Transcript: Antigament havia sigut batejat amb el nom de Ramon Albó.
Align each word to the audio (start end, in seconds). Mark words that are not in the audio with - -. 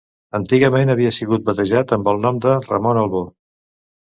Antigament 0.37 0.91
havia 0.93 1.11
sigut 1.17 1.45
batejat 1.49 1.93
amb 1.99 2.09
el 2.15 2.25
nom 2.27 2.41
de 2.47 2.57
Ramon 2.67 3.03
Albó. 3.03 3.25